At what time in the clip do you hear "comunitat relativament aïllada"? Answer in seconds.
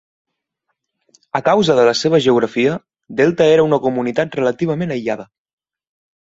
3.85-5.29